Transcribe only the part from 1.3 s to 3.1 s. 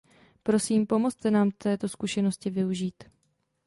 nám této zkušenosti využít.